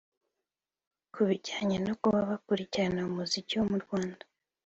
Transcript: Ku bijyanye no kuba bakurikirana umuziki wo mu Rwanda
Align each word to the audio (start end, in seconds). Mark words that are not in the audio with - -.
Ku 1.13 1.21
bijyanye 1.29 1.77
no 1.85 1.93
kuba 2.01 2.27
bakurikirana 2.29 3.01
umuziki 3.09 3.53
wo 3.59 3.65
mu 3.71 3.77
Rwanda 3.83 4.23